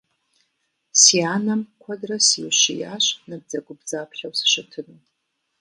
Си 1.01 1.17
анэм 1.35 1.61
куэдрэ 1.81 2.17
сиущиящ 2.27 3.05
набдзэгубдзаплъэу 3.29 4.33
сыщытыну. 4.39 4.99